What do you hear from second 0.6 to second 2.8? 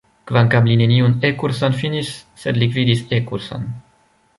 li neniun E-kurson finis, sed li